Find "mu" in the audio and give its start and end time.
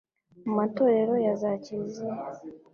0.45-0.53